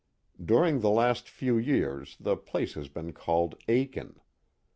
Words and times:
During 0.43 0.79
the 0.79 0.89
last 0.89 1.29
few 1.29 1.59
years 1.59 2.17
the 2.19 2.35
place 2.35 2.73
has 2.73 2.87
been 2.87 3.13
called 3.13 3.53
Akin. 3.67 4.15